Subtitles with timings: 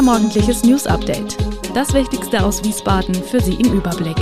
[0.00, 1.36] Unser morgendliches News Update.
[1.74, 4.16] Das Wichtigste aus Wiesbaden für Sie im Überblick.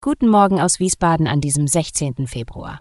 [0.00, 2.28] Guten Morgen aus Wiesbaden an diesem 16.
[2.28, 2.80] Februar.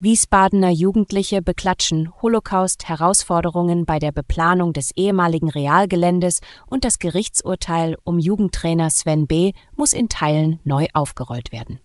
[0.00, 8.90] Wiesbadener Jugendliche beklatschen Holocaust-Herausforderungen bei der Beplanung des ehemaligen Realgeländes und das Gerichtsurteil um Jugendtrainer
[8.90, 9.52] Sven B.
[9.76, 11.80] muss in Teilen neu aufgerollt werden.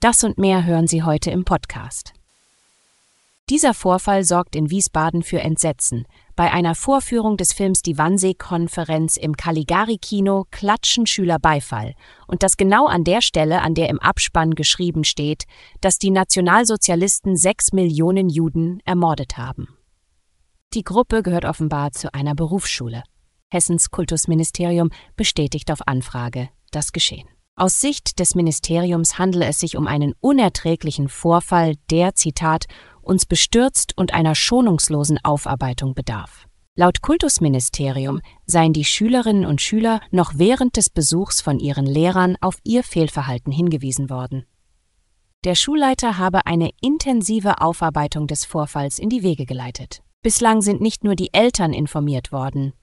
[0.00, 2.12] Das und mehr hören Sie heute im Podcast.
[3.50, 6.06] Dieser Vorfall sorgt in Wiesbaden für Entsetzen.
[6.40, 11.92] Bei einer Vorführung des Films Die Wannsee-Konferenz im Caligari-Kino klatschen Schüler Beifall.
[12.26, 15.44] Und das genau an der Stelle, an der im Abspann geschrieben steht,
[15.82, 19.76] dass die Nationalsozialisten sechs Millionen Juden ermordet haben.
[20.72, 23.02] Die Gruppe gehört offenbar zu einer Berufsschule.
[23.50, 27.28] Hessens Kultusministerium bestätigt auf Anfrage das Geschehen.
[27.60, 32.64] Aus Sicht des Ministeriums handele es sich um einen unerträglichen Vorfall, der, Zitat,
[33.10, 36.46] uns bestürzt und einer schonungslosen Aufarbeitung bedarf.
[36.76, 42.58] Laut Kultusministerium seien die Schülerinnen und Schüler noch während des Besuchs von ihren Lehrern auf
[42.62, 44.46] ihr Fehlverhalten hingewiesen worden.
[45.44, 50.02] Der Schulleiter habe eine intensive Aufarbeitung des Vorfalls in die Wege geleitet.
[50.22, 52.74] Bislang sind nicht nur die Eltern informiert worden.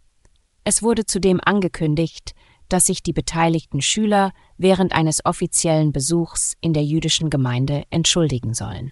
[0.64, 2.34] Es wurde zudem angekündigt,
[2.68, 8.92] dass sich die beteiligten Schüler während eines offiziellen Besuchs in der jüdischen Gemeinde entschuldigen sollen.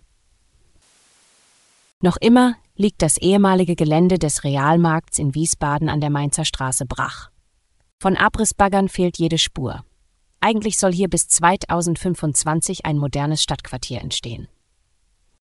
[2.06, 7.32] Noch immer liegt das ehemalige Gelände des Realmarkts in Wiesbaden an der Mainzer Straße brach.
[8.00, 9.84] Von Abrissbaggern fehlt jede Spur.
[10.40, 14.48] Eigentlich soll hier bis 2025 ein modernes Stadtquartier entstehen.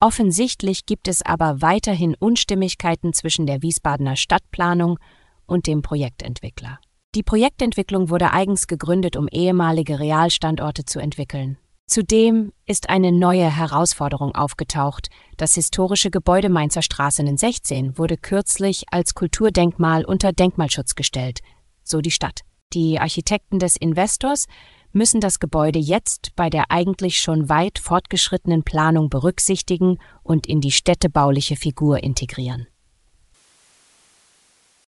[0.01, 4.99] Offensichtlich gibt es aber weiterhin Unstimmigkeiten zwischen der Wiesbadener Stadtplanung
[5.47, 6.81] und dem Projektentwickler.
[7.15, 11.57] Die Projektentwicklung wurde eigens gegründet, um ehemalige Realstandorte zu entwickeln.
[11.89, 15.09] Zudem ist eine neue Herausforderung aufgetaucht.
[15.39, 21.41] Das historische Gebäude Mainzer Straße 16 wurde kürzlich als Kulturdenkmal unter Denkmalschutz gestellt,
[21.83, 22.43] so die Stadt.
[22.75, 24.49] Die Architekten des Investors
[24.93, 30.73] müssen das Gebäude jetzt bei der eigentlich schon weit fortgeschrittenen Planung berücksichtigen und in die
[30.73, 32.67] städtebauliche Figur integrieren.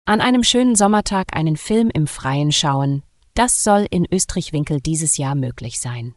[0.04, 5.34] An einem schönen Sommertag einen Film im Freien schauen, das soll in Österreich-Winkel dieses Jahr
[5.34, 6.14] möglich sein.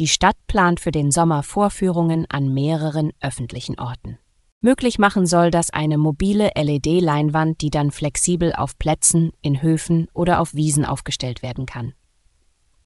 [0.00, 4.18] Die Stadt plant für den Sommer Vorführungen an mehreren öffentlichen Orten.
[4.60, 10.40] Möglich machen soll das eine mobile LED-Leinwand, die dann flexibel auf Plätzen, in Höfen oder
[10.40, 11.92] auf Wiesen aufgestellt werden kann.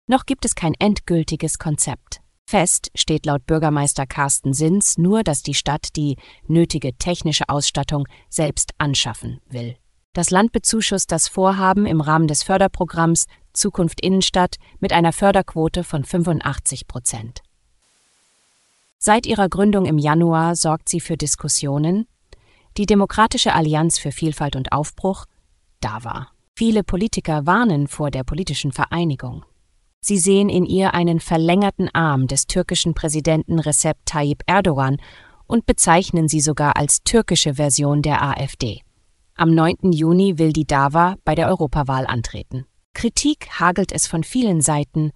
[0.07, 2.21] Noch gibt es kein endgültiges Konzept.
[2.47, 8.73] Fest steht laut Bürgermeister Carsten Sins nur, dass die Stadt die nötige technische Ausstattung selbst
[8.77, 9.77] anschaffen will.
[10.15, 13.27] Das Land bezuschusst das Vorhaben im Rahmen des Förderprogramms
[13.59, 17.43] Zukunft Innenstadt mit einer Förderquote von 85 Prozent.
[18.99, 22.07] Seit ihrer Gründung im Januar sorgt sie für Diskussionen.
[22.77, 25.27] Die Demokratische Allianz für Vielfalt und Aufbruch,
[25.81, 26.29] DAWA.
[26.57, 29.45] Viele Politiker warnen vor der politischen Vereinigung.
[30.01, 34.97] Sie sehen in ihr einen verlängerten Arm des türkischen Präsidenten Recep Tayyip Erdogan
[35.47, 38.83] und bezeichnen sie sogar als türkische Version der AfD.
[39.35, 39.93] Am 9.
[39.93, 42.67] Juni will die DAWA bei der Europawahl antreten.
[42.99, 45.13] Kritik hagelt es von vielen Seiten.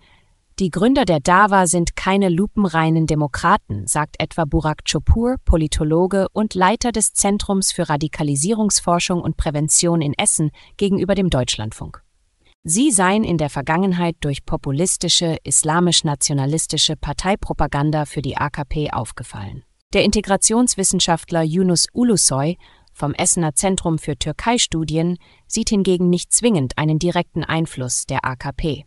[0.60, 6.92] Die Gründer der DAWA sind keine lupenreinen Demokraten, sagt etwa Burak Chopur, Politologe und Leiter
[6.92, 12.04] des Zentrums für Radikalisierungsforschung und Prävention in Essen gegenüber dem Deutschlandfunk.
[12.62, 19.65] Sie seien in der Vergangenheit durch populistische, islamisch-nationalistische Parteipropaganda für die AKP aufgefallen.
[19.92, 22.59] Der Integrationswissenschaftler Yunus Ulusoy
[23.02, 25.18] vom Essener Zentrum für Türkei-Studien
[25.48, 28.86] sieht hingegen nicht zwingend einen direkten Einfluss der AKP.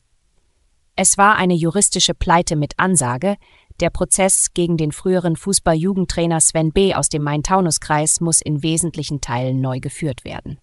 [0.95, 3.35] Es war eine juristische Pleite mit Ansage,
[3.81, 6.95] der Prozess gegen den früheren Fußball-Jugendtrainer Sven B.
[6.95, 10.59] aus dem Main-Taunus-Kreis muss in wesentlichen Teilen neu geführt werden.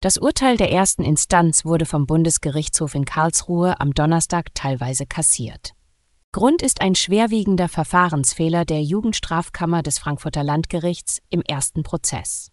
[0.00, 5.74] Das Urteil der ersten Instanz wurde vom Bundesgerichtshof in Karlsruhe am Donnerstag teilweise kassiert.
[6.32, 12.50] Grund ist ein schwerwiegender Verfahrensfehler der Jugendstrafkammer des Frankfurter Landgerichts im ersten Prozess.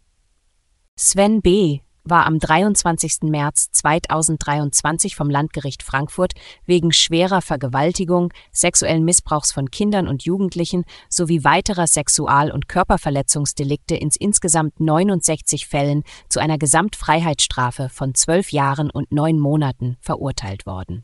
[1.03, 1.79] Sven B.
[2.03, 3.23] war am 23.
[3.23, 6.33] März 2023 vom Landgericht Frankfurt
[6.67, 14.15] wegen schwerer Vergewaltigung, sexuellen Missbrauchs von Kindern und Jugendlichen sowie weiterer Sexual- und Körperverletzungsdelikte ins
[14.15, 21.03] insgesamt 69 Fällen zu einer Gesamtfreiheitsstrafe von zwölf Jahren und neun Monaten verurteilt worden.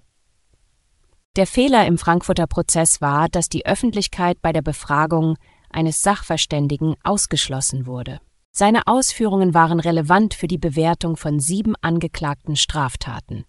[1.38, 5.38] Der Fehler im Frankfurter Prozess war, dass die Öffentlichkeit bei der Befragung
[5.72, 8.20] eines Sachverständigen ausgeschlossen wurde.
[8.57, 13.45] Seine Ausführungen waren relevant für die Bewertung von sieben angeklagten Straftaten.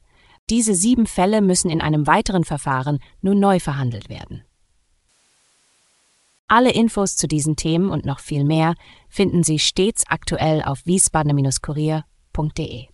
[0.50, 4.44] Diese sieben Fälle müssen in einem weiteren Verfahren nun neu verhandelt werden.
[6.46, 8.74] Alle Infos zu diesen Themen und noch viel mehr
[9.08, 12.88] finden Sie stets aktuell auf wiesbadener-kurier.de.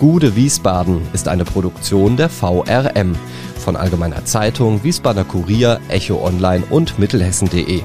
[0.00, 3.14] Gude Wiesbaden ist eine Produktion der VRM
[3.56, 7.84] von Allgemeiner Zeitung, Wiesbadener Kurier, Echo Online und Mittelhessen.de.